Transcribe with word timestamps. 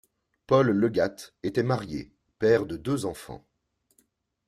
Paul 0.47 0.71
Legatte 0.71 1.35
était 1.43 1.61
marié, 1.61 2.11
père 2.39 2.65
de 2.65 2.75
deux 2.75 3.05
enfants. 3.05 3.45